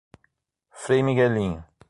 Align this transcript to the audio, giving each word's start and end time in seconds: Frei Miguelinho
Frei 0.83 1.03
Miguelinho 1.03 1.61